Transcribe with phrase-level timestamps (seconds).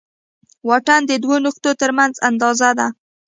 [0.67, 2.87] واټن د دوو نقطو تر منځ اندازه ده.